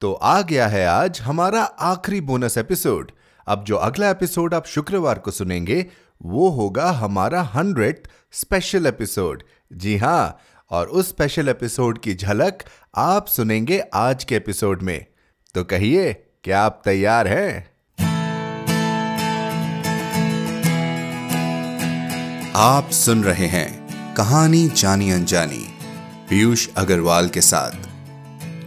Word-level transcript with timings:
तो 0.00 0.12
आ 0.12 0.42
गया 0.42 0.66
है 0.66 0.86
आज 0.86 1.20
हमारा 1.20 1.62
आखिरी 1.62 2.20
बोनस 2.20 2.58
एपिसोड। 2.58 3.10
अब 3.46 3.64
जो 3.64 3.76
अगला 3.76 4.10
एपिसोड 4.10 4.54
आप 4.54 4.66
शुक्रवार 4.66 5.18
को 5.18 5.30
सुनेंगे, 5.30 5.86
वो 6.22 6.48
होगा 6.48 6.90
हमारा 6.90 7.42
हंड्रेड 7.42 8.08
स्पेशल 8.32 8.86
एपिसोड। 8.86 9.42
जी 9.72 9.96
हाँ, 9.96 10.38
और 10.70 10.88
उस 10.88 11.08
स्पेशल 11.08 11.48
एपिसोड 11.48 11.98
की 11.98 12.14
झलक 12.14 12.64
आप 12.96 13.26
सुनेंगे 13.26 13.82
आज 13.94 14.24
के 14.24 14.36
एपिसोड 14.36 14.82
में। 14.82 15.04
तो 15.54 15.64
कहिए, 15.64 16.12
क्या 16.44 16.62
आप 16.62 16.82
तैयार 16.84 17.28
हैं? 17.28 17.74
आप 22.56 22.90
सुन 22.90 23.24
रहे 23.24 23.46
हैं 23.46 24.14
कहानी 24.14 24.68
जानी 24.68 25.10
अनजानी 25.10 25.66
पीयूष 26.28 26.68
अग्रवाल 26.76 27.28
के 27.28 27.40
साथ। 27.40 27.72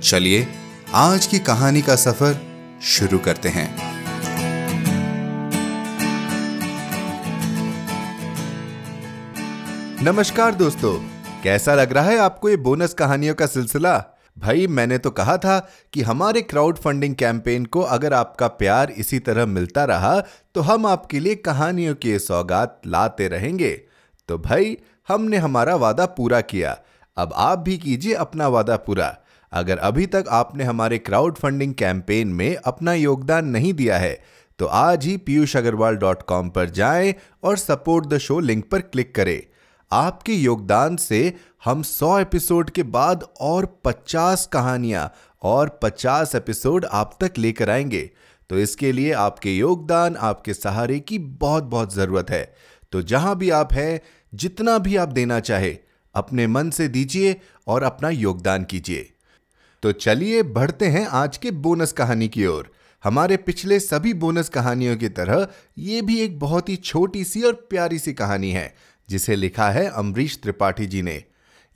चलिए 0.02 0.48
आज 0.94 1.26
की 1.26 1.40
कहानी 1.40 1.82
का 1.82 1.96
सफ़र 1.96 2.36
शुरू 2.82 3.18
करते 3.20 3.50
हैं। 3.50 3.78
नमस्कार 10.04 10.56
दोस्तों, 10.56 10.94
कैसा 11.44 11.76
लग 11.76 11.92
रहा 11.92 12.04
है 12.04 12.18
आपको 12.18 12.50
ये 12.50 12.58
बोनस 12.58 12.94
कहानियों 12.94 13.36
का 13.36 13.46
सिलसिला? 13.46 14.06
भाई, 14.40 14.68
मैंने 14.68 14.98
तो 14.98 15.12
कहा 15.12 15.38
था 15.38 15.72
कि 15.94 16.02
हमारे 16.02 16.42
क्राउड 16.42 16.78
फंडिंग 16.78 17.16
कैंपेन 17.16 17.66
को 17.66 17.82
अगर 17.82 18.14
आपका 18.14 18.48
प्यार 18.48 18.92
इसी 18.92 19.20
तरह 19.20 19.46
मिलता 19.46 19.86
रहा 19.86 20.20
तो 20.56 20.62
हम 20.62 20.86
आपके 20.86 21.20
लिए 21.20 21.36
कहानियों 21.36 21.96
की 21.96 22.20
सौगात 22.20 22.82
लाते 22.88 23.28
रहेंगे। 23.28 23.82
तो 24.28 24.38
भाई, 24.38 24.78
हमने 25.08 25.38
हमारा 25.38 25.76
वादा 25.76 26.06
पूरा 26.06 26.42
किया। 26.42 26.78
अब 27.18 27.34
आप 27.36 27.60
भी 27.60 27.78
कीजिए 27.78 28.14
अपना 28.14 28.48
वादा 28.48 28.78
पूरा। 28.78 29.18
अगर 29.52 29.78
अभी 29.78 30.06
तक 30.06 30.26
आपने 30.30 30.64
हमारे 30.64 30.98
क्राउड 30.98 31.38
फंडिंग 31.38 31.74
कैंपेन 31.74 32.28
में 32.28 32.56
अपना 32.56 32.94
योगदान 32.94 33.46
नहीं 33.46 33.74
दिया 33.74 33.98
है 33.98 34.20
तो 34.60 34.66
आज 34.66 35.06
ही 35.06 35.18
पीयूष 35.18 35.58
अग्रवाल 35.58 35.96
डॉट 35.96 36.22
कॉम 36.22 36.50
पर 36.50 36.70
जाएँ 36.70 37.16
और 37.44 37.58
सपोर्ट 37.58 38.06
द 38.06 38.18
शो 38.18 38.40
लिंक 38.40 38.70
पर 38.70 38.82
क्लिक 38.82 39.16
करें। 39.16 39.42
आपके 39.92 40.34
योगदान 40.34 40.96
से 40.96 41.34
हम 41.66 41.84
100 41.84 42.20
एपिसोड 42.20 42.70
के 42.70 42.84
बाद 42.84 43.24
और 43.42 43.82
50 43.86 44.46
कहानियाँ 44.46 45.14
और 45.42 45.80
50 45.84 46.36
एपिसोड 46.36 46.86
आप 46.86 47.18
तक 47.24 47.34
लेकर 47.38 47.70
आएँगे। 47.70 48.10
तो 48.50 48.60
इसके 48.60 48.92
लिए 48.92 49.12
आपके 49.12 49.58
योगदान, 49.58 50.16
आपके 50.16 50.54
सहारे 50.54 51.00
की 51.00 51.20
बहुत 51.20 51.64
बहुत 51.64 51.94
ज़रूरत 51.94 52.30
है। 52.30 52.56
तो 52.92 53.02
जहाँ 53.02 53.38
भी 53.38 53.50
आप 53.50 53.74
हैं, 53.74 54.02
जितना 54.34 54.78
भी 54.78 54.96
आप 54.96 55.10
देना 55.10 55.40
चाहे, 55.40 55.78
अपने 56.16 56.48
मन 56.48 56.70
से 56.70 56.88
दीजिए 56.88 57.42
और 57.68 57.84
अपना 57.84 58.10
योगदान 58.10 58.64
कीजिए। 58.64 59.14
तो 59.84 59.92
चलिए 59.92 60.44
बढ़ते 60.44 60.86
हैं 60.86 61.06
आज 61.08 61.38
के 61.38 61.52
बोनस 61.52 61.92
कहानी 61.92 62.28
की 62.28 62.46
ओर। 62.46 62.72
हमारे 63.04 63.38
पिछले 63.38 63.80
सभी 63.80 64.14
बोनस 64.14 64.50
कहानियों 64.50 64.98
की 64.98 65.10
तरह, 65.10 65.48
ये 65.78 66.02
भी 66.02 66.20
एक 66.20 66.40
बहुत 66.40 66.70
ही 66.70 66.76
छोटी 66.76 67.24
सी 67.24 67.42
और 67.42 67.54
प्यारी 67.70 68.00
सी 68.00 68.14
कहानी 68.14 68.52
है, 68.52 68.74
जिसे 69.10 69.36
लिखा 69.36 69.70
है 69.70 69.88
अमरीश 69.90 70.40
त्रिपाठी 70.44 70.86
जी 70.86 71.02
ने। 71.02 71.24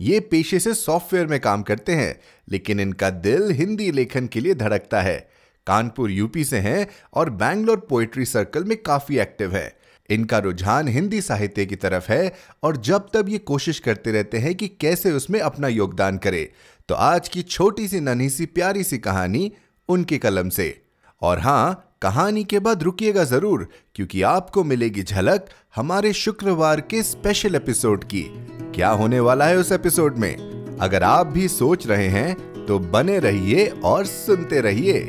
ये 0.01 0.19
पेशे 0.19 0.59
से 0.59 0.73
सॉफ्टवेयर 0.73 1.27
में 1.27 1.39
काम 1.39 1.61
करते 1.61 1.91
हैं, 1.91 2.19
लेकिन 2.49 2.79
इनका 2.79 3.09
दिल 3.09 3.51
हिंदी 3.51 3.91
लेखन 3.91 4.27
के 4.27 4.39
लिए 4.39 4.53
धड़कता 4.53 5.01
है। 5.01 5.29
कानपुर 5.67 6.11
यूपी 6.11 6.43
से 6.45 6.57
हैं 6.57 6.87
और 7.13 7.29
बैंगलोर 7.29 7.87
पोएट्री 7.89 8.25
सर्कल 8.25 8.63
में 8.63 8.77
काफ़ी 8.77 9.17
एक्टिव 9.17 9.55
है। 9.55 9.81
इनका 10.09 10.37
रुझान 10.37 10.87
हिंदी 10.87 11.21
साहित्य 11.21 11.65
की 11.65 11.75
तरफ़ 11.75 12.11
है 12.11 12.33
और 12.63 12.77
जब 12.77 13.09
तब 13.13 13.29
ये 13.29 13.37
कोशिश 13.37 13.79
करते 13.79 14.11
रहते 14.11 14.37
हैं 14.37 14.55
कि 14.55 14.67
कैसे 14.67 15.11
उसमें 15.11 15.39
अपना 15.39 15.67
योगदान 15.67 16.17
करे 16.17 16.51
तो 16.91 16.95
आज 16.95 17.27
की 17.29 17.41
छोटी 17.41 17.87
सी 17.87 17.99
नन्ही 17.99 18.29
सी 18.29 18.45
प्यारी 18.45 18.83
सी 18.83 18.97
कहानी 18.97 19.51
उनके 19.89 20.17
कलम 20.17 20.49
से। 20.49 20.65
और 21.21 21.39
हाँ, 21.39 21.97
कहानी 22.01 22.43
के 22.43 22.59
बाद 22.59 22.83
रुकिएगा 22.83 23.23
ज़रूर, 23.23 23.67
क्योंकि 23.95 24.21
आपको 24.21 24.63
मिलेगी 24.63 25.03
झलक 25.03 25.45
हमारे 25.75 26.11
शुक्रवार 26.13 26.81
के 26.81 27.03
स्पेशल 27.03 27.55
एपिसोड 27.55 28.03
की। 28.03 28.23
क्या 28.75 28.89
होने 28.89 29.19
वाला 29.19 29.45
है 29.45 29.57
उस 29.57 29.71
एपिसोड 29.71 30.17
में? 30.17 30.77
अगर 30.77 31.03
आप 31.03 31.27
भी 31.27 31.47
सोच 31.47 31.87
रहे 31.87 32.07
हैं 32.07 32.65
तो 32.65 32.79
बने 32.79 33.17
रहिए 33.19 33.67
और 33.85 34.05
सुनते 34.05 34.61
रहिए। 34.61 35.01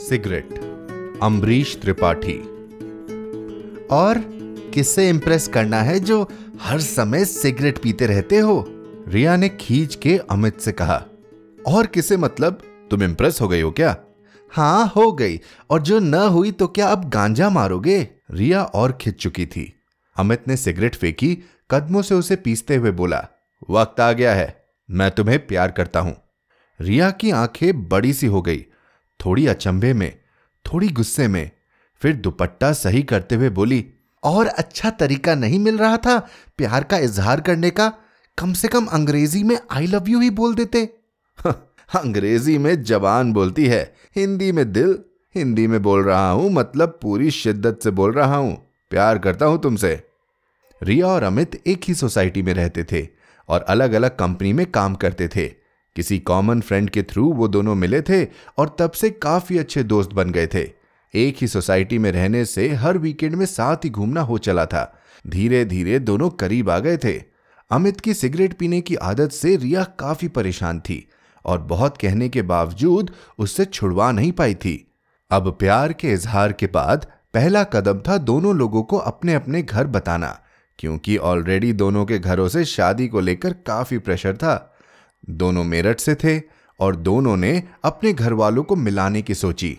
सिगरेट, 0.00 0.58
अम्बरीश 1.22 1.78
त्रिपाठी। 1.82 2.38
और 3.92 4.41
किससे 4.74 5.08
इंप्रेस 5.08 5.48
करना 5.48 5.80
है 5.82 5.98
जो 6.00 6.22
हर 6.60 6.80
समय 6.80 7.24
सिगरेट 7.24 7.78
पीते 7.78 8.06
रहते 8.06 8.38
हो? 8.38 8.64
रिया 9.08 9.36
ने 9.36 9.48
खींच 9.48 9.94
के 9.94 10.16
अमित 10.30 10.60
से 10.60 10.72
कहा, 10.72 11.02
और 11.66 11.86
किसे 11.86 12.16
मतलब? 12.16 12.62
तुम 12.90 13.02
इंप्रेस 13.02 13.40
हो 13.40 13.48
गई 13.48 13.60
हो 13.60 13.70
क्या? 13.70 13.96
हाँ 14.52 14.86
हो 14.86 15.10
गई। 15.12 15.40
और 15.70 15.82
जो 15.82 15.98
न 15.98 16.14
हुई 16.14 16.50
तो 16.52 16.66
क्या 16.66 16.88
अब 16.88 17.08
गांजा 17.08 17.50
मारोगे? 17.50 18.08
रिया 18.30 18.62
और 18.64 18.92
खिंच 18.92 19.14
चुकी 19.14 19.46
थी। 19.46 19.72
अमित 20.16 20.48
ने 20.48 20.56
सिगरेट 20.56 20.94
फेंकी, 20.94 21.34
कदमों 21.70 22.02
से 22.02 22.14
उसे 22.14 22.36
पीसते 22.36 22.76
हुए 22.76 22.90
बोला, 22.90 23.26
वक्त 23.70 24.00
आ 24.00 24.12
गया 24.12 24.34
है, 24.34 24.64
मैं 24.90 25.10
तुम्हें 25.10 25.46
प्यार 25.46 25.70
करता 25.70 26.00
हूँ। 26.00 26.16
रिया 26.80 27.10
की 27.10 27.30
आँखें 27.30 27.88
बड़ी 27.88 28.12
सी 28.12 28.26
हो 28.26 28.42
गई, 28.42 28.60
थोड़ी 29.20 29.46
अचंभे 29.46 29.92
में, 29.92 30.12
थोड़ी 30.64 30.88
गुस्से 30.88 31.28
में, 31.28 31.50
फिर 32.02 32.16
दुपट्टा 32.16 32.72
सही 32.72 33.02
करते 33.02 33.34
हुए 33.34 33.48
बोली 33.50 33.84
और 34.22 34.46
अच्छा 34.46 34.90
तरीका 34.90 35.34
नहीं 35.34 35.58
मिल 35.58 35.78
रहा 35.78 35.96
था 35.96 36.18
प्यार 36.58 36.84
का 36.84 36.98
इजहार 36.98 37.40
करने 37.40 37.70
का। 37.70 37.92
कम 38.38 38.52
से 38.52 38.68
कम 38.68 38.86
अंग्रेज़ी 38.86 39.42
में 39.42 39.58
आई 39.70 39.86
लव 39.86 40.08
यू 40.08 40.20
ही 40.20 40.30
बोल 40.32 40.54
देते। 40.54 40.84
अंग्रेज़ी 41.94 42.56
में 42.58 42.82
जबान 42.82 43.32
बोलती 43.32 43.66
है। 43.66 43.82
हिंदी 44.16 44.50
में 44.52 44.72
दिल, 44.72 44.98
हिंदी 45.34 45.66
में 45.66 45.82
बोल 45.82 46.02
रहा 46.04 46.30
हूँ 46.30 46.50
मतलब 46.50 46.98
पूरी 47.02 47.30
शिद्दत 47.30 47.80
से 47.84 47.90
बोल 47.90 48.12
रहा 48.12 48.36
हूँ। 48.36 48.54
प्यार 48.90 49.18
करता 49.18 49.46
हूँ 49.46 49.60
तुमसे। 49.62 50.02
रिया 50.80 51.06
और 51.06 51.22
अमित 51.22 51.62
एक 51.66 51.82
ही 51.84 51.94
सोसाइटी 51.94 52.42
में 52.42 52.52
रहते 52.54 52.84
थे 52.84 53.06
और 53.48 53.62
अलग 53.62 53.92
अलग 53.92 54.16
कंपनी 54.16 54.52
में 54.52 54.64
काम 54.66 54.94
करते 54.94 55.28
थे। 55.28 55.46
किसी 55.96 56.18
कॉमन 56.18 56.60
फ्रेंड 56.60 56.90
के 56.90 57.02
थ्रू 57.02 57.32
वो 57.32 57.48
दोनों 57.48 57.74
मिले 57.74 58.00
थे 58.02 58.24
और 58.58 58.76
तब 58.78 58.90
से 58.90 59.10
काफ़ी 59.10 59.58
अच्छे 59.58 59.82
दोस्त 59.82 60.12
बन 60.12 60.30
गए 60.30 60.46
थे। 60.46 60.64
एक 61.14 61.36
ही 61.40 61.48
सोसाइटी 61.48 61.98
में 61.98 62.10
रहने 62.12 62.44
से 62.44 62.68
हर 62.74 62.98
वीकेंड 62.98 63.34
में 63.34 63.46
साथ 63.46 63.84
ही 63.84 63.90
घूमना 63.90 64.20
हो 64.20 64.38
चला 64.38 64.66
था। 64.66 65.00
धीरे 65.26 65.64
धीरे 65.64 65.98
दोनों 65.98 66.28
करीब 66.30 66.70
आ 66.70 66.78
गए 66.78 66.96
थे। 66.96 67.12
अमित 67.70 68.00
की 68.00 68.14
सिगरेट 68.14 68.52
पीने 68.52 68.80
की 68.80 68.94
आदत 68.94 69.32
से 69.32 69.56
रिया 69.56 69.84
काफ़ी 69.98 70.28
परेशान 70.28 70.80
थी 70.80 71.06
और 71.44 71.58
बहुत 71.58 71.96
कहने 71.96 72.28
के 72.28 72.42
बावजूद 72.42 73.10
उससे 73.38 73.64
छुड़वा 73.64 74.10
नहीं 74.12 74.32
पाई 74.32 74.54
थी। 74.54 74.74
अब 75.30 75.50
प्यार 75.50 75.92
के 75.92 76.12
इजहार 76.12 76.52
के 76.52 76.66
बाद 76.66 77.06
पहला 77.34 77.62
कदम 77.64 78.00
था 78.00 78.16
दोनों 78.18 78.54
लोगों 78.56 78.82
को 78.82 78.96
अपने 78.96 79.34
अपने 79.34 79.62
घर 79.62 79.86
बताना, 79.86 80.38
क्योंकि 80.78 81.16
ऑलरेडी 81.16 81.72
दोनों 81.72 82.04
के 82.06 82.18
घरों 82.18 82.48
से 82.48 82.64
शादी 82.64 83.08
को 83.08 83.20
लेकर 83.20 83.52
काफ़ी 83.66 83.98
प्रेशर 83.98 84.36
था। 84.36 84.76
दोनों 85.30 85.64
मेरठ 85.64 86.00
से 86.00 86.14
थे 86.14 86.40
और 86.80 86.96
दोनों 86.96 87.36
ने 87.36 87.62
अपने 87.84 88.12
घर 88.12 88.32
वालों 88.32 88.62
को 88.62 88.76
मिलाने 88.76 89.22
की 89.22 89.34
सोची। 89.34 89.76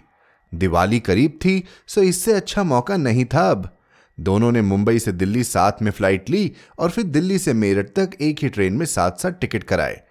दिवाली 0.53 0.99
करीब 0.99 1.39
थी, 1.45 1.63
सो 1.87 2.01
इससे 2.01 2.33
अच्छा 2.33 2.63
मौका 2.63 2.97
नहीं 2.97 3.25
था 3.25 3.49
अब। 3.51 3.69
दोनों 4.17 4.51
ने 4.51 4.61
मुंबई 4.61 4.99
से 4.99 5.11
दिल्ली 5.11 5.43
साथ 5.43 5.81
में 5.81 5.91
फ़्लाइट 5.91 6.29
ली 6.29 6.51
और 6.79 6.89
फिर 6.89 7.03
दिल्ली 7.05 7.37
से 7.39 7.53
मेरठ 7.53 7.87
तक 7.89 8.17
एक 8.21 8.43
ही 8.43 8.49
ट्रेन 8.49 8.73
में 8.73 8.85
साथ 8.85 9.21
साथ 9.21 9.31
टिकट 9.31 9.63
कराए। 9.63 10.01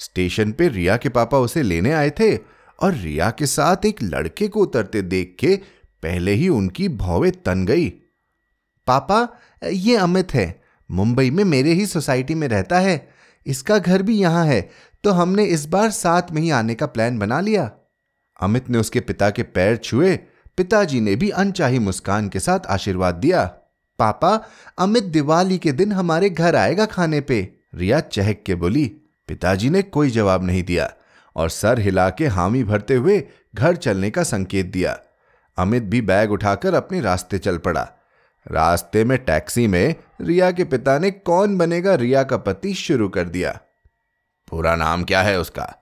स्टेशन 0.00 0.52
पे 0.52 0.68
रिया 0.68 0.96
के 0.96 1.08
पापा 1.08 1.38
उसे 1.38 1.62
लेने 1.62 1.92
आए 1.92 2.10
थे 2.10 2.36
और 2.78 2.94
रिया 2.94 3.30
के 3.30 3.46
साथ 3.46 3.84
एक 3.84 4.02
लड़के 4.02 4.48
को 4.48 4.60
उतरते 4.60 5.02
देख 5.02 5.36
के 5.40 5.54
पहले 6.02 6.32
ही 6.32 6.48
उनकी 6.48 6.88
भौवे 6.88 7.30
तन 7.30 7.64
गई। 7.66 7.88
पापा, 8.86 9.28
ये 9.62 9.96
अमित 9.96 10.34
है। 10.34 10.62
मुंबई 10.90 11.30
में 11.30 11.42
मेरे 11.44 11.72
ही 11.72 11.86
सोसाइटी 11.86 12.34
में 12.34 12.46
रहता 12.48 12.78
है। 12.78 13.08
इसका 13.46 13.78
घर 13.78 14.02
भी 14.02 14.16
यहाँ 14.16 14.44
है 14.46 14.60
तो 15.04 15.10
हमने 15.12 15.44
इस 15.46 15.66
बार 15.66 15.90
साथ 15.90 16.30
में 16.32 16.40
ही 16.42 16.50
आने 16.50 16.74
का 16.74 16.86
प्लान 16.86 17.18
बना 17.18 17.40
लिया। 17.40 17.70
अमित 18.40 18.70
ने 18.70 18.78
उसके 18.78 19.00
पिता 19.00 19.30
के 19.30 19.42
पैर 19.42 19.76
छुए, 19.76 20.16
पिताजी 20.56 21.00
ने 21.00 21.16
भी 21.16 21.30
अनचाही 21.30 21.78
मुस्कान 21.78 22.28
के 22.28 22.40
साथ 22.40 22.66
आशीर्वाद 22.66 23.14
दिया। 23.14 23.44
पापा, 23.98 24.44
अमित 24.78 25.04
दिवाली 25.04 25.58
के 25.58 25.72
दिन 25.72 25.92
हमारे 25.92 26.30
घर 26.30 26.56
आएगा 26.56 26.86
खाने 26.86 27.20
पे। 27.20 27.52
रिया 27.74 28.00
चहक 28.00 28.42
के 28.46 28.54
बोली, 28.54 28.86
पिताजी 29.28 29.70
ने 29.70 29.82
कोई 29.82 30.10
जवाब 30.10 30.44
नहीं 30.44 30.62
दिया 30.62 30.92
और 31.36 31.50
सर 31.50 31.78
हिला 31.78 32.10
के 32.10 32.26
हामी 32.26 32.64
भरते 32.64 32.94
हुए 32.94 33.24
घर 33.54 33.76
चलने 33.76 34.10
का 34.10 34.22
संकेत 34.22 34.66
दिया। 34.66 34.98
अमित 35.56 35.82
भी 35.82 36.00
बैग 36.00 36.32
उठाकर 36.32 36.74
अपने 36.74 37.00
रास्ते 37.00 37.38
चल 37.38 37.58
पड़ा। 37.58 37.92
रास्ते 38.50 39.04
में 39.04 39.18
टैक्सी 39.18 39.66
में 39.66 39.94
रिया 40.20 40.50
के 40.50 40.64
पिता 40.64 40.98
ने 40.98 41.10
कौन 41.10 41.58
बनेगा 41.58 41.94
रिया 41.94 42.22
का 42.22 42.36
पति 42.36 42.74
शुरू 42.74 43.08
कर 43.08 43.24
दिया। 43.24 43.60
पूरा 44.48 44.76
नाम 44.76 45.04
क्या 45.04 45.22
है 45.22 45.40
उसका? 45.40 45.74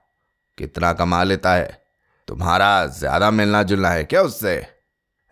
कितना 0.58 0.92
कमा 0.92 1.22
लेता 1.22 1.54
है? 1.54 1.83
तुम्हारा 2.29 2.87
ज़्यादा 2.87 3.31
मिलना 3.31 3.62
जुलना 3.62 3.91
है 3.91 4.05
क्या 4.05 4.23
उससे? 4.23 4.67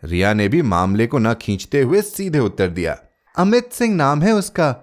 रिया 0.03 0.33
ने 0.33 0.47
भी 0.47 0.61
मामले 0.61 1.07
को 1.07 1.19
न 1.19 1.33
खींचते 1.33 1.81
हुए 1.81 2.01
सीधे 2.01 2.39
उत्तर 2.39 2.69
दिया। 2.69 2.97
अमित 3.35 3.71
सिंह 3.73 3.95
नाम 3.95 4.21
है 4.21 4.31
उसका, 4.31 4.75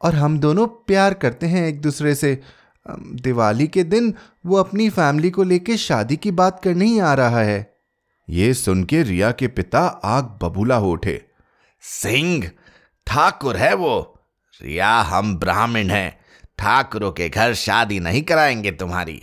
और 0.00 0.14
हम 0.14 0.38
दोनों 0.38 0.66
प्यार 0.66 1.14
करते 1.14 1.46
हैं 1.46 1.66
एक 1.68 1.80
दूसरे 1.80 2.14
से। 2.14 2.40
दिवाली 2.86 3.66
के 3.66 3.82
दिन 3.84 4.14
वो 4.46 4.56
अपनी 4.56 4.88
फैमिली 4.90 5.30
को 5.30 5.42
लेके 5.42 5.76
शादी 5.76 6.16
की 6.16 6.30
बात 6.30 6.60
करने 6.64 6.84
ही 6.84 6.98
आ 6.98 7.14
रहा 7.14 7.40
है। 7.40 7.78
ये 8.28 8.52
सुन 8.54 8.84
के 8.84 9.02
रिया 9.02 9.30
के 9.30 9.48
पिता 9.48 9.80
आग 10.04 10.38
बबूला 10.42 10.76
हो 10.76 10.92
उठे। 10.92 11.20
सिंह, 11.82 12.50
ठाकुर 13.06 13.56
है 13.56 13.74
वो। 13.74 13.96
रिया, 14.60 15.00
हम 15.00 15.36
ब्राह्मण 15.38 15.90
हैं। 15.90 16.18
ठाकुरों 16.58 17.12
के 17.12 17.28
घर 17.28 17.54
शादी 17.54 18.00
नहीं 18.00 18.22
कराएँगे 18.22 18.70
तुम्हारी। 18.72 19.22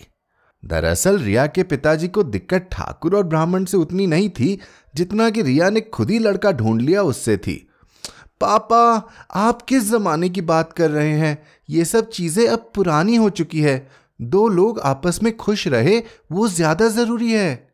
दरअसल 0.65 1.17
रिया 1.19 1.45
के 1.47 1.63
पिताजी 1.63 2.07
को 2.07 2.23
दिक्कत 2.23 2.67
ठाकुर 2.71 3.15
और 3.15 3.23
ब्राह्मण 3.23 3.65
से 3.65 3.77
उतनी 3.77 4.07
नहीं 4.07 4.29
थी 4.29 4.59
जितना 4.95 5.29
कि 5.29 5.41
रिया 5.41 5.69
ने 5.69 5.81
खुद 5.81 6.11
ही 6.11 6.19
लड़का 6.19 6.51
ढूंढ 6.51 6.81
लिया 6.81 7.01
उससे 7.03 7.37
थी। 7.37 7.55
पापा, 8.41 9.09
आप 9.31 9.61
किस 9.61 9.89
जमाने 9.91 10.29
की 10.29 10.41
बात 10.41 10.73
कर 10.73 10.89
रहे 10.91 11.11
हैं? 11.11 11.37
ये 11.69 11.85
सब 11.85 12.09
चीज़ें 12.09 12.47
अब 12.47 12.71
पुरानी 12.75 13.15
हो 13.15 13.29
चुकी 13.29 13.61
है। 13.61 13.87
दो 14.19 14.47
लोग 14.47 14.79
आपस 14.79 15.19
में 15.23 15.35
खुश 15.37 15.67
रहे, 15.67 16.01
वो 16.31 16.47
ज़्यादा 16.47 16.87
ज़रूरी 16.87 17.31
है। 17.31 17.69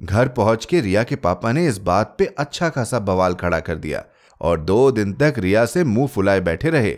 घर 0.00 0.28
पहुँच 0.28 0.64
के 0.64 0.80
रिया 0.80 1.02
के 1.04 1.16
पापा 1.16 1.52
ने 1.52 1.66
इस 1.68 1.78
बात 1.78 2.14
पे 2.18 2.26
अच्छा 2.38 2.68
खासा 2.68 2.98
बवाल 2.98 3.34
खड़ा 3.34 3.60
कर 3.60 3.74
दिया 3.74 4.04
और 4.40 4.60
दो 4.60 4.90
दिन 4.90 5.12
तक 5.12 5.34
रिया 5.38 5.64
से 5.66 5.84
मुँह 5.84 6.06
फुलाए 6.06 6.40
बैठे 6.40 6.70
रहे। 6.70 6.96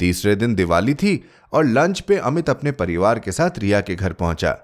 तीसरे 0.00 0.34
दिन 0.36 0.54
दिवाली 0.54 0.94
थी 0.94 1.22
और 1.52 1.64
लंच 1.64 2.00
पे 2.00 2.16
अमित 2.16 2.50
अपने 2.50 2.72
परिवार 2.72 3.18
के 3.18 3.32
साथ 3.32 3.58
रिया 3.58 3.80
के 3.80 3.94
घर 3.94 4.12
पहुँचा। 4.12 4.56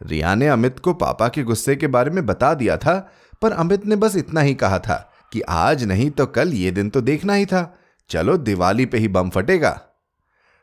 रिया 0.00 0.34
ने 0.34 0.48
अमित 0.48 0.78
को 0.78 0.92
पापा 0.94 1.28
के 1.28 1.42
गुस्से 1.42 1.76
के 1.76 1.86
बारे 1.86 2.10
में 2.10 2.24
बता 2.26 2.52
दिया 2.54 2.76
था, 2.76 2.98
पर 3.42 3.52
अमित 3.52 3.86
ने 3.86 3.96
बस 3.96 4.16
इतना 4.16 4.40
ही 4.40 4.54
कहा 4.54 4.78
था 4.78 4.96
कि 5.32 5.40
आज 5.40 5.84
नहीं 5.84 6.10
तो 6.10 6.26
कल 6.26 6.52
ये 6.52 6.70
दिन 6.70 6.90
तो 6.90 7.00
देखना 7.00 7.34
ही 7.34 7.46
था। 7.46 7.78
चलो 8.10 8.36
दिवाली 8.36 8.86
पे 8.86 8.98
ही 8.98 9.08
बम 9.08 9.30
फटेगा। 9.30 9.80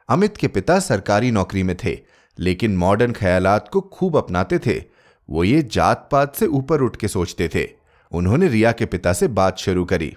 अमित 0.09 0.37
के 0.37 0.47
पिता 0.47 0.79
सरकारी 0.79 1.31
नौकरी 1.31 1.63
में 1.63 1.75
थे, 1.83 1.97
लेकिन 2.39 2.75
मॉडर्न 2.77 3.11
ख्यालात 3.11 3.69
को 3.73 3.81
खूब 3.81 4.17
अपनाते 4.17 4.59
थे। 4.59 4.83
वो 5.29 5.43
ये 5.43 5.61
जात 5.63 6.07
पात 6.11 6.35
से 6.35 6.45
ऊपर 6.45 6.81
उठ 6.81 6.95
के 6.95 7.07
सोचते 7.07 7.49
थे। 7.55 7.67
उन्होंने 8.11 8.47
रिया 8.47 8.71
के 8.71 8.85
पिता 8.85 9.13
से 9.13 9.27
बात 9.27 9.57
शुरू 9.57 9.85
करी। 9.85 10.13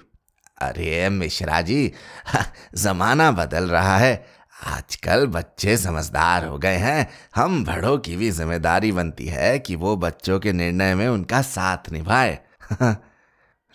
अरे 0.69 1.09
मिश्रा 1.09 1.61
जी, 1.61 1.93
जमाना 2.75 3.31
बदल 3.31 3.65
रहा 3.65 3.97
है। 3.99 4.27
आजकल 4.67 5.27
बच्चे 5.27 5.77
समझदार 5.77 6.45
हो 6.45 6.59
गए 6.59 6.77
हैं। 6.77 7.09
हम 7.35 7.65
बड़ों 7.65 7.99
की 7.99 8.17
भी 8.17 8.31
ज़िम्मेदारी 8.31 8.93
बनती 8.93 9.27
है 9.27 9.59
कि 9.59 9.77
वो 9.77 9.97
बच्चों 9.97 10.39
के 10.41 10.53
निर्णय 10.53 10.95
में 10.95 11.09
उनका 11.09 11.43
साथ 11.43 11.93
निभाए। 11.93 12.39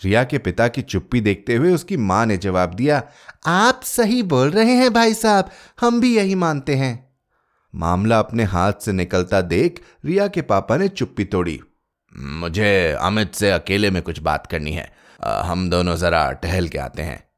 रिया 0.04 0.24
के 0.24 0.38
पिता 0.38 0.68
की 0.68 0.82
चुप्पी 0.82 1.22
देखते 1.22 1.56
हुए 1.56 1.74
उसकी 1.74 1.98
माँ 1.98 2.26
ने 2.26 2.38
जवाब 2.38 2.74
दिया, 2.74 3.04
आप 3.46 3.82
सही 3.84 4.24
बोल 4.24 4.50
रहे 4.50 4.72
हैं 4.72 4.94
भाई 4.94 5.14
साहब, 5.14 5.50
हम 5.80 6.02
भी 6.02 6.16
यही 6.18 6.36
मानते 6.36 6.76
हैं। 6.76 7.10
मामला 7.76 8.20
अपने 8.20 8.44
हाथ 8.44 8.74
से 8.82 8.92
निकलता 8.92 9.42
देख 9.42 9.82
रिया 10.06 10.28
के 10.28 10.42
पापा 10.42 10.78
ने 10.78 10.88
चुप्पी 10.88 11.26
तोड़ी। 11.26 11.60
मुझे 12.18 12.98
अमित 13.02 13.36
से 13.36 13.52
अकेले 13.52 13.92
में 13.92 14.02
कुछ 14.02 14.20
बात 14.20 14.48
करनी 14.48 14.72
है। 14.72 14.99
हम 15.28 15.70
दोनों 15.70 15.96
जरा 15.96 16.32
टहल 16.32 16.68
के 16.68 16.78
आते 16.78 17.02
हैं। 17.02 17.30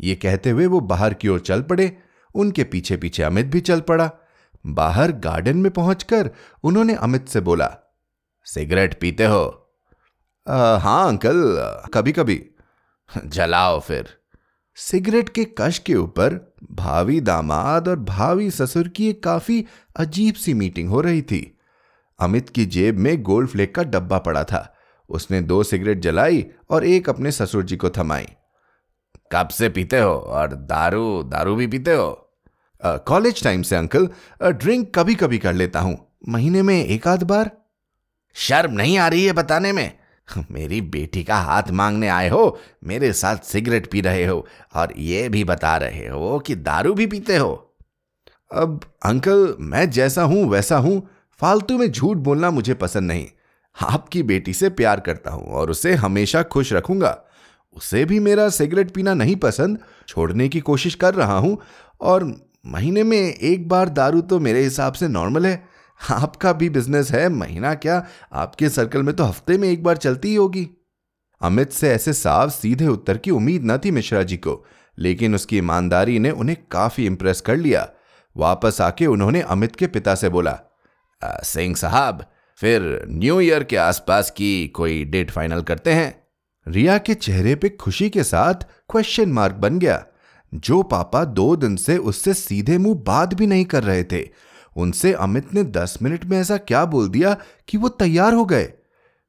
ये 0.00 0.14
कहते 0.14 0.50
हुए 0.50 0.66
वो 0.66 0.80
बाहर 0.80 1.14
की 1.14 1.28
ओर 1.28 1.40
चल 1.40 1.62
पड़े। 1.62 1.98
उनके 2.34 2.64
पीछे 2.64 2.96
पीछे 2.96 3.22
अमित 3.22 3.46
भी 3.46 3.60
चल 3.60 3.80
पड़ा। 3.80 4.10
बाहर 4.66 5.12
गार्डन 5.12 5.56
में 5.56 5.72
पहुंचकर 5.72 6.30
उन्होंने 6.62 6.94
अमित 6.94 7.28
से 7.28 7.40
बोला 7.40 7.76
सिगरेट 8.44 9.00
पीते 9.00 9.24
हो? 9.24 9.72
"आ, 10.48 10.76
हाँ 10.76 11.08
अंकल 11.08 11.56
कभी 11.94 12.12
कभी 12.12 12.46
जलाओ 13.26 13.80
फिर। 13.80 14.20
सिगरेट 14.74 15.28
के 15.28 15.46
कश 15.58 15.78
के 15.78 15.94
ऊपर 15.94 16.54
भावी 16.72 17.20
दामाद 17.20 17.88
और 17.88 17.98
भावी 17.98 18.50
ससुर 18.50 18.88
की 18.88 19.10
एक 19.10 19.22
काफ़ी 19.22 19.66
अजीब 19.96 20.34
सी 20.34 20.54
मीटिंग 20.54 20.88
हो 20.88 21.00
रही 21.00 21.22
थी। 21.22 21.58
अमित 22.20 22.48
की 22.48 22.66
जेब 22.66 22.98
में 22.98 23.22
गोल्ड 23.22 23.48
फ्लेक 23.48 23.74
का 23.74 23.82
डब्बा 23.82 24.18
पड़ा 24.18 24.44
था। 24.44 24.76
उसने 25.10 25.40
दो 25.40 25.62
सिगरेट 25.62 25.98
जलाई 25.98 26.46
और 26.70 26.84
एक 26.84 27.08
अपने 27.08 27.32
ससुर 27.32 27.62
जी 27.62 27.76
को 27.76 27.90
थमाई। 27.90 28.26
कब 29.32 29.48
से 29.48 29.68
पीते 29.68 29.98
हो? 29.98 30.14
और 30.14 30.54
दारू 30.54 31.22
दारू 31.22 31.56
भी 31.56 31.66
पीते 31.66 31.92
हो? 31.92 32.38
"अ, 32.80 32.96
कॉलेज 32.96 33.44
टाइम 33.44 33.62
से 33.62 33.76
अंकल 33.76 34.08
ड्रिंक 34.42 34.98
कभी 34.98 35.14
कभी 35.14 35.38
कर 35.38 35.52
लेता 35.52 35.80
हूँ। 35.80 36.16
महीने 36.28 36.62
में 36.62 36.84
एक 36.84 37.08
आध 37.08 37.22
बार। 37.22 37.50
शर्म 38.34 38.72
नहीं 38.72 38.98
आ 38.98 39.08
रही 39.08 39.24
है 39.26 39.32
बताने 39.32 39.72
में। 39.72 39.98
मेरी 40.50 40.80
बेटी 40.80 41.24
का 41.24 41.36
हाथ 41.36 41.62
मांगने 41.70 42.08
आए 42.08 42.28
हो 42.28 42.58
मेरे 42.84 43.12
साथ 43.12 43.36
सिगरेट 43.36 43.90
पी 43.90 44.00
रहे 44.00 44.26
हो 44.26 44.46
और 44.74 44.94
ये 44.98 45.28
भी 45.28 45.44
बता 45.44 45.76
रहे 45.76 46.08
हो 46.08 46.38
कि 46.38 46.54
दारू 46.54 46.94
भी 46.94 47.06
पीते 47.06 47.36
हो। 47.36 47.76
अब 48.54 48.80
अंकल 49.02 49.54
मैं 49.60 49.90
जैसा 49.90 50.22
हूँ 50.22 50.48
वैसा 50.50 50.76
हूँ। 50.76 51.10
फालतू 51.40 51.78
में 51.78 51.92
झूठ 51.92 52.16
बोलना 52.16 52.50
मुझे 52.50 52.74
पसंद 52.74 53.02
नहीं। 53.02 53.28
आपकी 53.80 54.22
बेटी 54.22 54.52
से 54.52 54.68
प्यार 54.70 55.00
करता 55.00 55.30
हूँ 55.30 55.46
और 55.46 55.70
उसे 55.70 55.94
हमेशा 55.94 56.42
खुश 56.44 56.72
रखूँगा। 56.72 57.18
उसे 57.76 58.04
भी 58.04 58.18
मेरा 58.20 58.48
सिगरेट 58.48 58.90
पीना 58.90 59.14
नहीं 59.14 59.36
पसंद, 59.36 59.78
छोड़ने 60.08 60.48
की 60.48 60.60
कोशिश 60.60 60.94
कर 60.94 61.14
रहा 61.14 61.38
हूँ 61.38 61.58
और 62.00 62.24
महीने 62.66 63.02
में 63.02 63.18
एक 63.18 63.68
बार 63.68 63.88
दारू 63.88 64.20
तो 64.20 64.38
मेरे 64.40 64.62
हिसाब 64.62 64.92
से 64.92 65.08
नॉर्मल 65.08 65.46
है। 65.46 65.62
आपका 66.00 66.52
भी 66.52 66.68
बिज़नेस 66.70 67.10
है, 67.12 67.28
महीना 67.28 67.74
क्या 67.74 68.04
आपके 68.32 68.68
सर्कल 68.68 69.02
में 69.02 69.14
तो 69.16 69.24
हफ़्ते 69.24 69.56
में 69.58 69.68
एक 69.68 69.82
बार 69.82 69.96
चलती 69.96 70.28
ही 70.28 70.34
होगी। 70.34 70.68
अमित 71.40 71.72
से 71.72 71.90
ऐसे 71.90 72.12
साफ़ 72.12 72.50
सीधे 72.50 72.86
उत्तर 72.86 73.18
की 73.18 73.30
उम्मीद 73.30 73.64
न 73.64 73.76
थी 73.78 73.90
मिश्रा 73.90 74.22
जी 74.22 74.36
को, 74.36 74.64
लेकिन 74.98 75.34
उसकी 75.34 75.58
ईमानदारी 75.58 76.18
ने 76.18 76.30
उन्हें 76.30 76.56
काफ़ी 76.70 77.06
इंप्रेस 77.06 77.40
कर 77.40 77.56
लिया। 77.56 77.88
वापस 78.36 78.80
आके 78.80 79.06
उन्होंने 79.06 79.40
अमित 79.42 79.76
के 79.76 79.86
पिता 79.86 80.14
से 80.14 80.28
बोला 80.28 80.58
सिंह 81.22 81.74
साहब 81.74 82.24
फिर 82.60 83.06
न्यू 83.08 83.40
ईयर 83.40 83.64
के 83.64 83.76
आसपास 83.76 84.30
की 84.30 84.68
कोई 84.68 85.04
डेट 85.04 85.30
फाइनल 85.30 85.62
करते 85.62 85.92
हैं। 85.92 86.22
रिया 86.68 86.98
के 86.98 87.14
चेहरे 87.14 87.54
पे 87.54 87.68
खुशी 87.68 88.10
के 88.10 88.24
साथ 88.24 88.54
क्वेश्चन 88.90 89.28
मार्क 89.28 89.54
बन 89.54 89.78
गया। 89.78 90.06
जो 90.54 90.82
पापा 90.82 91.24
दो 91.24 91.56
दिन 91.56 91.76
से 91.76 91.96
उससे 91.96 92.34
सीधे 92.34 92.78
मुँह 92.78 92.94
बात 93.06 93.34
भी 93.34 93.46
नहीं 93.46 93.64
कर 93.64 93.82
रहे 93.82 94.04
थे। 94.04 94.28
उनसे 94.76 95.12
अमित 95.12 95.54
ने 95.54 95.64
दस 95.64 95.98
मिनट 96.02 96.24
में 96.24 96.38
ऐसा 96.38 96.56
क्या 96.56 96.84
बोल 96.84 97.08
दिया 97.08 97.36
कि 97.68 97.78
वो 97.78 97.88
तैयार 97.88 98.34
हो 98.34 98.44
गए। 98.44 98.64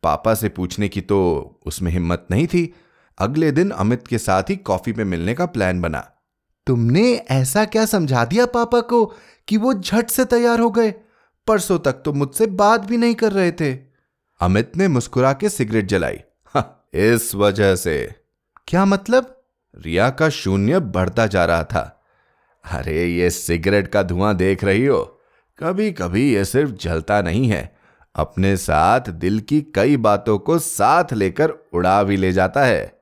पापा 0.03 0.33
से 0.33 0.49
पूछने 0.49 0.89
की 0.89 1.01
तो 1.01 1.19
उसमें 1.65 1.91
हिम्मत 1.91 2.27
नहीं 2.31 2.47
थी। 2.47 2.73
अगले 3.19 3.51
दिन 3.51 3.69
अमित 3.69 4.07
के 4.07 4.17
साथ 4.17 4.43
ही 4.43 4.55
कॉफ़ी 4.55 4.93
पे 4.93 5.03
मिलने 5.03 5.33
का 5.33 5.45
प्लान 5.45 5.81
बना। 5.81 6.11
तुमने 6.67 7.13
ऐसा 7.13 7.65
क्या 7.65 7.85
समझा 7.85 8.25
दिया 8.25 8.45
पापा 8.45 8.79
को 8.79 9.05
कि 9.47 9.57
वो 9.57 9.73
झट 9.73 10.09
से 10.09 10.25
तैयार 10.25 10.59
हो 10.59 10.69
गए? 10.69 10.93
परसों 11.47 11.79
तक 11.79 11.93
तो 11.93 12.13
मुझसे 12.13 12.47
बात 12.47 12.81
भी 12.81 12.97
नहीं 12.97 13.15
कर 13.15 13.31
रहे 13.31 13.51
थे। 13.51 13.79
अमित 14.41 14.77
ने 14.77 14.87
मुस्कुरा 14.87 15.33
के 15.33 15.49
सिगरेट 15.49 15.85
जलाई। 15.85 16.19
"हाँ, 16.45 16.89
इस 16.93 17.35
वजह 17.35 17.75
से। 17.75 18.15
क्या 18.67 18.85
मतलब? 18.85 19.41
रिया 19.77 20.09
का 20.09 20.29
शून्य 20.29 20.79
बढ़ता 20.79 21.27
जा 21.27 21.45
रहा 21.45 21.63
था। 21.63 22.03
अरे 22.71 23.05
ये 23.05 23.29
सिगरेट 23.29 23.87
का 23.87 24.03
धुआँ 24.03 24.35
देख 24.35 24.63
रही 24.63 24.85
हो? 24.85 25.21
कभी 25.59 25.91
कभी 25.91 26.33
ये 26.33 26.45
सिर्फ़ 26.45 26.71
जलता 26.71 27.21
नहीं 27.21 27.49
है। 27.49 27.77
अपने 28.15 28.57
साथ 28.57 29.01
दिल 29.01 29.39
की 29.39 29.61
कई 29.61 29.97
बातों 29.97 30.39
को 30.39 30.59
साथ 30.59 31.13
लेकर 31.13 31.49
उड़ा 31.73 32.03
भी 32.03 32.17
ले 32.17 32.31
जाता 32.31 32.65
है। 32.65 33.01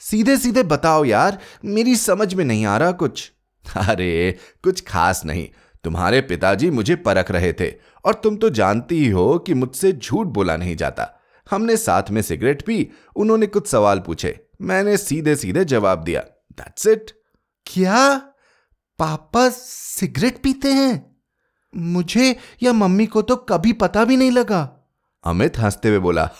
सीधे 0.00 0.36
सीधे 0.36 0.62
बताओ 0.62 1.04
यार 1.04 1.38
मेरी 1.64 1.96
समझ 1.96 2.34
में 2.34 2.44
नहीं 2.44 2.66
आ 2.66 2.78
रहा 2.78 2.92
कुछ। 2.92 3.32
अरे 3.76 4.36
कुछ 4.64 4.84
खास 4.84 5.24
नहीं। 5.24 5.48
तुम्हारे 5.84 6.20
पिताजी 6.20 6.70
मुझे 6.70 6.96
परख 6.96 7.30
रहे 7.30 7.52
थे, 7.52 7.72
और 8.04 8.14
तुम 8.14 8.36
तो 8.36 8.50
जानती 8.50 8.98
ही 8.98 9.10
हो 9.10 9.38
कि 9.38 9.54
मुझसे 9.54 9.92
झूठ 9.92 10.26
बोला 10.26 10.56
नहीं 10.56 10.76
जाता। 10.76 11.20
हमने 11.50 11.76
साथ 11.76 12.10
में 12.10 12.22
सिगरेट 12.22 12.62
पी, 12.62 12.88
उन्होंने 13.16 13.46
कुछ 13.46 13.68
सवाल 13.68 14.00
पूछे। 14.00 14.46
मैंने 14.60 14.96
सीधे 14.96 15.36
सीधे 15.36 15.64
जवाब 15.64 16.02
दिया 16.04 16.20
दैट्स 16.52 16.86
इट 16.86 17.10
क्या? 17.66 18.16
पापा 18.98 19.48
सिगरेट 19.48 20.42
पीते 20.42 20.72
हैं? 20.72 21.16
मुझे 21.76 22.36
या 22.62 22.72
मम्मी 22.72 23.06
को 23.06 23.22
तो 23.22 23.36
कभी 23.36 23.72
पता 23.72 24.04
भी 24.04 24.16
नहीं 24.16 24.30
लगा। 24.30 24.79
अमित 25.24 25.58
हँसते 25.58 25.88
हुए 25.88 25.98
बोला 25.98 26.30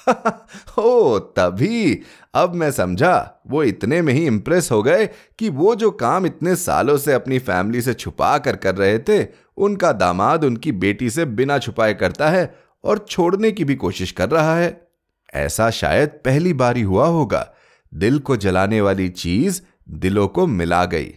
ओ 0.78 1.18
तभी। 1.18 2.02
अब 2.34 2.54
मैं 2.54 2.70
समझा, 2.70 3.42
वो 3.46 3.62
इतने 3.62 4.02
में 4.02 4.14
ही 4.14 4.26
इंप्रेस 4.26 4.70
हो 4.70 4.82
गए 4.82 5.10
कि 5.38 5.48
वो 5.48 5.74
जो 5.74 5.90
काम 5.90 6.26
इतने 6.26 6.56
सालों 6.56 6.98
से 6.98 7.12
अपनी 7.12 7.38
फैमिली 7.38 7.82
से 7.82 7.94
छुपा 7.94 8.38
कर 8.38 8.56
कर 8.56 8.74
रहे 8.74 8.98
थे, 8.98 9.26
उनका 9.56 9.92
दामाद 9.92 10.44
उनकी 10.44 10.72
बेटी 10.72 11.10
से 11.10 11.24
बिना 11.24 11.58
छुपाए 11.58 11.94
करता 11.94 12.30
है 12.30 12.54
और 12.84 13.06
छोड़ने 13.10 13.52
की 13.52 13.64
भी 13.64 13.74
कोशिश 13.74 14.12
कर 14.12 14.30
रहा 14.30 14.56
है। 14.56 14.88
ऐसा 15.34 15.70
शायद 15.70 16.08
पहली 16.08 16.52
बार 16.52 16.76
ही 16.76 16.82
हुआ 16.82 17.06
होगा। 17.06 17.54
दिल 17.94 18.18
को 18.18 18.36
जलाने 18.36 18.80
वाली 18.80 19.08
चीज़ 19.08 19.62
दिलों 19.88 20.28
को 20.28 20.46
मिला 20.46 20.84
गई। 20.84 21.14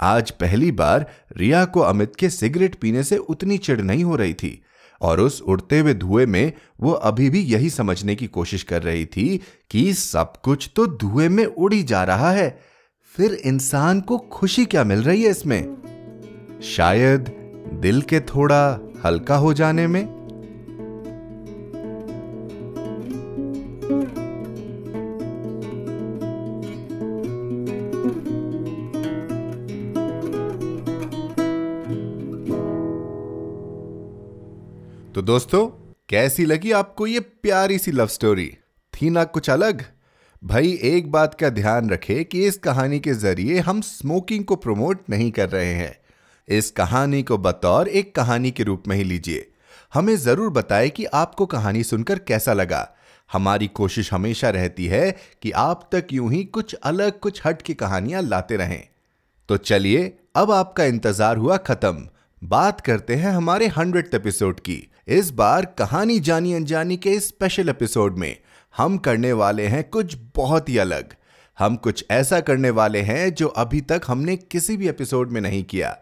आज 0.00 0.30
पहली 0.30 0.72
बार 0.72 1.10
रिया 1.36 1.64
को 1.64 1.80
अमित 1.80 2.16
के 2.16 2.30
सिगरेट 2.30 2.74
पीने 2.74 3.02
से 3.02 3.16
उतनी 3.16 3.58
चिड़ 3.58 3.80
नहीं 3.80 4.04
हो 4.04 4.16
रही 4.16 4.34
थी। 4.34 4.63
और 5.00 5.20
उस 5.20 5.42
उड़ते 5.42 5.78
हुए 5.78 5.94
धुएँ 5.94 6.26
में 6.26 6.52
वो 6.80 6.92
अभी 6.92 7.30
भी 7.30 7.40
यही 7.40 7.70
समझने 7.70 8.14
की 8.14 8.26
कोशिश 8.26 8.62
कर 8.62 8.82
रही 8.82 9.06
थी 9.06 9.40
कि 9.70 9.94
सब 9.94 10.32
कुछ 10.44 10.70
तो 10.76 10.86
धुएँ 10.86 11.28
में 11.28 11.44
उड़ी 11.44 11.82
जा 11.82 12.04
रहा 12.04 12.30
है। 12.30 12.60
फिर 13.16 13.34
इंसान 13.34 14.00
को 14.00 14.18
खुशी 14.18 14.64
क्या 14.64 14.84
मिल 14.84 15.02
रही 15.02 15.22
है 15.22 15.30
इसमें? 15.30 15.76
शायद 16.62 17.20
दिल 17.72 18.02
के 18.02 18.20
थोड़ा 18.20 18.78
हल्का 19.04 19.36
हो 19.36 19.54
जाने 19.54 19.86
में? 19.86 20.23
तो 35.14 35.22
दोस्तों, 35.22 35.66
कैसी 36.08 36.44
लगी 36.44 36.72
आपको 36.72 37.06
ये 37.06 37.20
प्यारी 37.20 37.78
सी 37.78 37.92
लव 37.92 38.06
स्टोरी 38.06 38.56
थी 38.94 39.10
ना 39.10 39.24
कुछ 39.24 39.50
अलग? 39.50 39.84
भाई, 40.44 40.80
एक 40.82 41.12
बात 41.12 41.34
का 41.34 41.48
ध्यान 41.48 41.90
रखें 41.90 42.24
कि 42.24 42.46
इस 42.46 42.56
कहानी 42.58 43.00
के 43.00 43.14
ज़रिए 43.14 43.58
हम 43.58 43.80
स्मोकिंग 43.80 44.44
को 44.44 44.56
प्रमोट 44.56 45.00
नहीं 45.10 45.30
कर 45.30 45.48
रहे 45.48 45.72
हैं। 45.74 45.98
इस 46.48 46.70
कहानी 46.70 47.22
को 47.22 47.38
बतौर 47.38 47.88
एक 47.88 48.14
कहानी 48.14 48.50
के 48.50 48.62
रूप 48.62 48.82
में 48.88 48.96
ही 48.96 49.04
लीजिए। 49.04 49.52
हमें 49.94 50.16
ज़रूर 50.16 50.50
बताएँ 50.50 50.88
कि 50.88 51.04
आपको 51.04 51.46
कहानी 51.46 51.82
सुनकर 51.84 52.18
कैसा 52.18 52.52
लगा। 52.52 52.94
हमारी 53.32 53.66
कोशिश 53.66 54.12
हमेशा 54.12 54.50
रहती 54.50 54.86
है 54.86 55.16
कि 55.42 55.50
आप 55.50 55.88
तक 55.92 56.06
यूँ 56.12 56.32
ही 56.32 56.44
कुछ 56.44 56.74
अलग, 56.74 57.18
कुछ 57.18 57.46
हट 57.46 57.62
की 57.62 57.74
कहानियाँ 57.74 58.22
लाते 58.22 58.56
रहें। 58.56 58.88
तो 59.48 59.56
चलिए, 59.56 60.18
अब 60.36 60.50
आपका 60.50 60.84
इंतज़ार 60.84 61.36
हुआ 61.36 61.56
खत्म। 61.56 62.08
बात 62.44 62.80
करते 62.80 63.14
हैं 63.14 63.30
हमारे 63.30 63.66
हंड्रेड 63.66 64.10
एपिसोड 64.14 64.60
की। 64.60 64.90
इस 65.08 65.30
बार 65.30 65.64
कहानी 65.78 66.18
जानी 66.20 66.52
अनजानी 66.54 66.96
के 66.96 67.20
स्पेशल 67.20 67.68
एपिसोड 67.68 68.18
में 68.18 68.36
हम 68.76 68.96
करने 68.98 69.32
वाले 69.32 69.66
हैं 69.66 69.82
कुछ 69.84 70.16
बहुत 70.36 70.68
ही 70.68 70.78
अलग। 70.78 71.14
हम 71.58 71.76
कुछ 71.76 72.04
ऐसा 72.10 72.40
करने 72.40 72.70
वाले 72.70 73.00
हैं 73.00 73.34
जो 73.34 73.48
अभी 73.48 73.80
तक 73.80 74.02
हमने 74.06 74.36
किसी 74.36 74.76
भी 74.76 74.88
एपिसोड 74.88 75.30
में 75.30 75.40
नहीं 75.40 75.62
किया। 75.64 75.96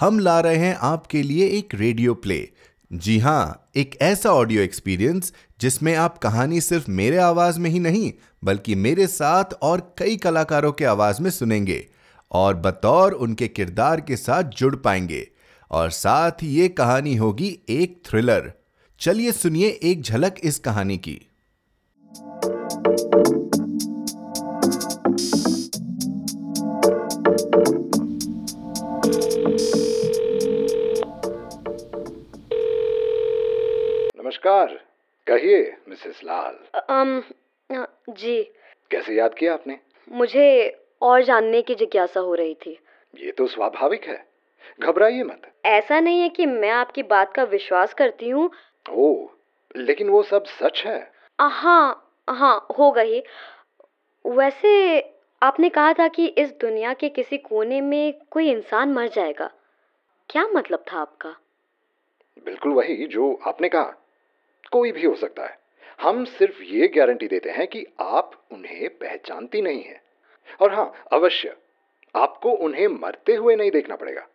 हम 0.00 0.18
ला 0.18 0.40
रहे 0.40 0.56
हैं 0.56 0.74
आपके 0.74 1.22
लिए 1.22 1.46
एक 1.48 1.74
रेडियो 1.74 2.14
प्ले 2.14 2.48
जी 2.92 3.18
हाँ 3.18 3.70
एक 3.76 3.96
ऐसा 4.00 4.30
ऑडियो 4.30 4.62
एक्सपीरियंस 4.62 5.32
जिसमें 5.60 5.94
आप 5.94 6.18
कहानी 6.18 6.60
सिर्फ़ 6.60 6.90
मेरे 6.90 7.16
आवाज़ 7.16 7.60
में 7.60 7.70
ही 7.70 7.78
नहीं, 7.78 8.12
बल्कि 8.44 8.74
मेरे 8.74 9.06
साथ 9.06 9.54
और 9.62 9.94
कई 9.98 10.16
कलाकारों 10.16 10.72
के 10.72 10.84
आवाज़ 10.84 11.22
में 11.22 11.30
सुनेंगे 11.30 11.86
और 12.32 12.54
बतौर 12.54 13.12
उनके 13.12 13.48
किरदार 13.48 14.00
के 14.00 14.16
साथ 14.16 14.42
जुड़ 14.42 14.76
पाएँगे। 14.76 15.28
और 15.70 15.90
साथ 15.90 16.30
ही 16.30 16.48
ये 16.48 16.68
कहानी 16.68 17.14
होगी 17.16 17.58
एक 17.68 18.02
थ्रिलर 18.06 18.52
चलिए 19.00 19.32
सुनिए 19.32 19.78
एक 19.82 20.02
झलक 20.02 20.34
इस 20.44 20.58
कहानी 20.58 20.98
की। 20.98 21.24
नमस्कार 34.22 34.66
कहिए 35.26 35.76
मिसेस 35.88 36.20
लाल। 36.24 36.80
अम 36.80 37.22
जी। 38.10 38.42
कैसे 38.90 39.14
याद 39.14 39.34
किया 39.34 39.52
आपने? 39.52 39.78
मुझे 40.12 40.76
और 41.02 41.24
जानने 41.24 41.62
की 41.62 41.74
जिज्ञासा 41.74 42.20
हो 42.20 42.34
रही 42.34 42.54
थी। 42.54 42.78
ये 43.18 43.32
तो 43.32 43.46
स्वाभाविक 43.46 44.04
है। 44.04 44.27
घबराइए 44.82 45.22
मत। 45.22 45.52
ऐसा 45.64 46.00
नहीं 46.00 46.20
है 46.20 46.28
कि 46.28 46.46
मैं 46.46 46.70
आपकी 46.70 47.02
बात 47.02 47.34
का 47.34 47.42
विश्वास 47.42 47.94
करती 47.94 48.28
हूँ। 48.28 48.50
ओ 48.90 49.26
लेकिन 49.76 50.08
वो 50.08 50.22
सब 50.22 50.44
सच 50.44 50.82
है। 50.86 51.12
हाँ 51.40 52.14
हाँ 52.30 52.66
होगा 52.78 53.02
ही। 53.02 53.22
वैसे 54.26 55.00
आपने 55.42 55.68
कहा 55.68 55.92
था 55.92 56.08
कि 56.08 56.26
इस 56.26 56.50
दुनिया 56.50 56.92
के 56.92 57.08
किसी 57.08 57.38
कोने 57.38 57.80
में 57.80 58.14
कोई 58.30 58.50
इंसान 58.50 58.92
मर 58.92 59.08
जाएगा। 59.08 59.50
क्या 60.30 60.46
मतलब 60.46 60.84
था 60.92 61.00
आपका? 61.00 61.36
बिल्कुल 62.44 62.72
वही 62.72 63.06
जो 63.06 63.40
आपने 63.46 63.68
कहा। 63.68 63.94
कोई 64.72 64.92
भी 64.92 65.06
हो 65.06 65.14
सकता 65.14 65.46
है। 65.46 65.58
हम 66.00 66.24
सिर्फ़ 66.24 66.62
ये 66.62 66.88
गारंटी 66.88 67.28
देते 67.28 67.50
हैं 67.50 67.66
कि 67.66 67.86
आप 68.00 68.30
उन्हें 68.52 68.88
पहचानती 68.88 69.62
नहीं 69.62 69.82
हैं। 69.82 70.00
और 70.62 70.74
हाँ 70.74 70.92
अवश्य 71.12 71.56
आपको 72.16 72.50
उन्हें 72.50 72.88
मरते 72.88 73.34
हुए 73.34 73.56
नहीं 73.56 73.70
देखना 73.70 73.96
पड़ेगा। 73.96 74.26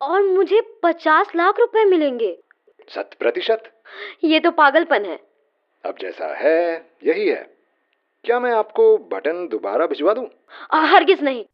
और 0.00 0.22
मुझे 0.22 0.60
पचास 0.82 1.26
लाख 1.36 1.54
रुपए 1.60 1.84
मिलेंगे। 1.84 2.38
शत 2.88 3.10
प्रतिशत। 3.18 3.62
ये 4.24 4.40
तो 4.40 4.50
पागलपन 4.50 5.04
है। 5.04 5.16
अब 5.84 5.94
जैसा 6.00 6.34
है 6.36 6.90
यही 7.04 7.28
है। 7.28 7.58
क्या 8.24 8.40
मैं 8.40 8.52
आपको 8.52 8.98
बटन 8.98 9.48
दोबारा 9.50 9.86
भिजवा 9.86 10.14
दूँ? 10.14 10.26
हरगिज 10.72 11.22
नहीं। 11.22 11.44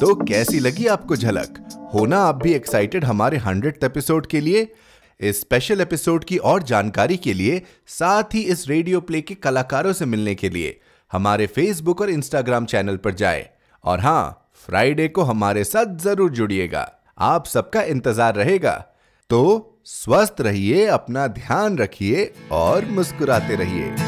तो 0.00 0.14
कैसी 0.24 0.60
लगी 0.60 0.86
आपको 0.86 1.16
झलक? 1.16 1.64
होना 1.94 2.18
आप 2.18 2.42
भी 2.42 2.54
एक्साइटेड 2.54 3.04
हमारे 3.04 3.36
हंड्रेड 3.36 3.84
एपिसोड 3.84 4.26
के 4.26 4.40
लिए। 4.40 4.72
इस 5.20 5.40
स्पेशल 5.40 5.80
एपिसोड 5.80 6.24
की 6.24 6.36
और 6.38 6.62
जानकारी 6.62 7.16
के 7.16 7.32
लिए 7.32 7.62
साथ 7.86 8.34
ही 8.34 8.42
इस 8.42 8.68
रेडियो 8.68 9.00
प्ले 9.00 9.20
के 9.20 9.34
कलाकारों 9.34 9.92
से 9.92 10.04
मिलने 10.04 10.34
के 10.34 10.48
लिए। 10.48 10.80
हमारे 11.12 11.46
फेसबुक 11.46 12.00
और 12.00 12.10
इंस्टाग्राम 12.10 12.66
चैनल 12.66 12.96
पर 12.96 13.14
जाए। 13.14 13.48
और 13.84 14.00
हाँ 14.00 14.50
फ्राइडे 14.66 15.08
को 15.08 15.22
हमारे 15.22 15.64
साथ 15.64 15.96
ज़रूर 15.98 16.30
जुड़िएगा। 16.30 16.90
आप 17.18 17.46
सबका 17.46 17.82
इंतज़ार 17.82 18.34
रहेगा। 18.34 18.74
तो 19.30 19.80
स्वस्थ 19.84 20.40
रहिए, 20.40 20.86
अपना 20.86 21.26
ध्यान 21.26 21.78
रखिए 21.78 22.32
और 22.52 22.84
मुस्कुराते 22.86 23.56
रहिए। 23.56 24.07